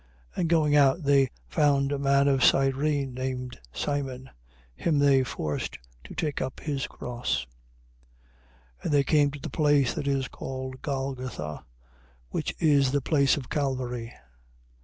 [0.35, 4.31] And going out, they found a man of Cyrene, named Simon:
[4.75, 7.45] him they forced to take up his cross.
[8.83, 8.83] 27:33.
[8.85, 11.65] And they came to the place that is called Golgotha,
[12.31, 14.11] which is the place of Calvary.
[14.15, 14.19] 27:34.